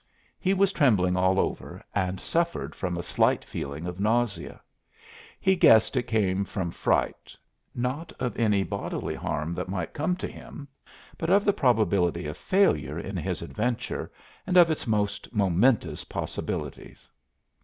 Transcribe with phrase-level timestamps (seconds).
[0.39, 4.59] He was trembling all over, and suffered from a slight feeling of nausea.
[5.39, 7.37] He guessed it came from fright,
[7.75, 10.67] not of any bodily harm that might come to him,
[11.19, 14.11] but of the probability of failure in his adventure
[14.47, 17.07] and of its most momentous possibilities.